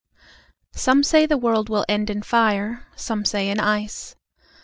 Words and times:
SOME 0.73 1.03
say 1.03 1.27
the 1.27 1.37
world 1.37 1.69
will 1.69 1.85
end 1.87 2.09
in 2.09 2.23
fire, 2.23 2.87
Some 2.95 3.23
say 3.23 3.49
in 3.49 3.59
ice. 3.59 4.15